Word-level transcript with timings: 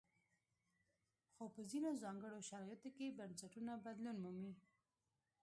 خو 1.33 1.43
په 1.53 1.61
ځینو 1.71 1.89
ځانګړو 2.01 2.45
شرایطو 2.49 2.89
کې 2.97 3.15
بنسټونه 3.17 3.71
بدلون 3.85 4.17
مومي. 4.23 4.53